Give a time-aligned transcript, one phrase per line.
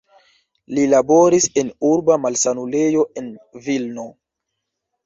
[0.77, 3.31] Li laboris en urba malsanulejo en
[3.69, 4.13] Vilno.